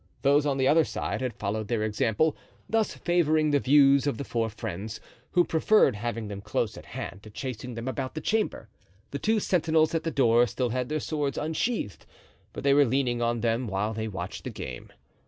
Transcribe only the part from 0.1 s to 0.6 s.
Those on